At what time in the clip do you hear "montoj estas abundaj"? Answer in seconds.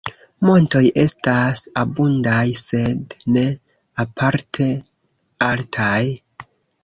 0.47-2.39